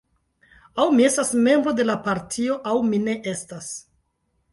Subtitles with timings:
[0.83, 3.69] Aŭ mi estas membro de la partio aŭ mi ne estas.